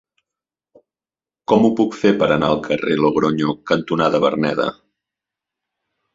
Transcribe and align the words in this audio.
Com 1.53 1.67
ho 1.67 1.71
puc 1.79 1.97
fer 2.05 2.13
per 2.23 2.31
anar 2.37 2.49
al 2.55 2.63
carrer 2.69 2.97
Logronyo 3.03 3.53
cantonada 3.75 4.25
Verneda? 4.27 4.69